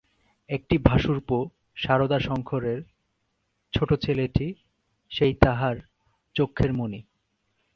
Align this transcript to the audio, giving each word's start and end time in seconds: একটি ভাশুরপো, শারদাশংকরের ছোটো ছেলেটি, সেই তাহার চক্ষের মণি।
একটি 0.49 0.77
ভাশুরপো, 0.77 1.49
শারদাশংকরের 1.75 2.81
ছোটো 3.73 3.95
ছেলেটি, 3.95 4.53
সেই 5.11 5.33
তাহার 5.33 5.75
চক্ষের 6.35 6.73
মণি। 6.73 7.01